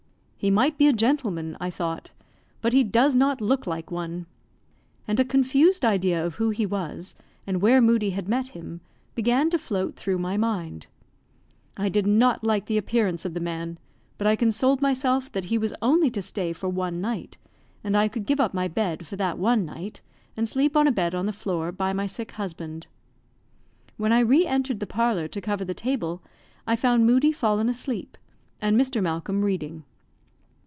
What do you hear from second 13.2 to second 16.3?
of the man, but I consoled myself that he was only to